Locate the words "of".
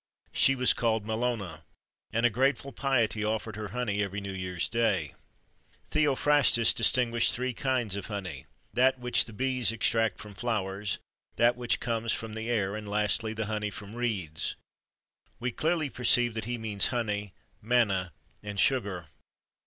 7.95-8.07